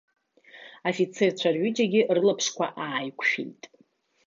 [0.87, 3.61] Афицерцәа рҩыџьагьы рылаԥшқәа ааиқәшәеит.